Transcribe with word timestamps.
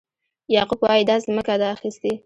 یعقوب 0.55 0.79
وایي 0.83 1.03
دا 1.09 1.15
ځمکه 1.25 1.55
ده 1.61 1.67
اخیستې. 1.75 2.11